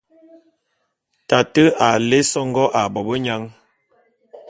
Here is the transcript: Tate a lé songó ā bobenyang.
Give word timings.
Tate 1.29 1.63
a 1.87 1.89
lé 2.09 2.19
songó 2.31 2.65
ā 2.81 2.83
bobenyang. 2.93 3.45